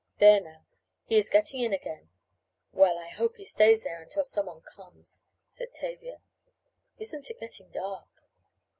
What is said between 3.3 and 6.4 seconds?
he stays there until someone comes," said Tavia.